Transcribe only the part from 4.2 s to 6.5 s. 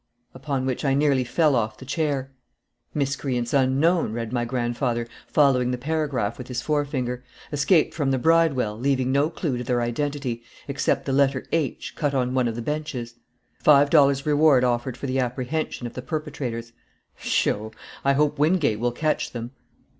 my grandfather, following the paragraph with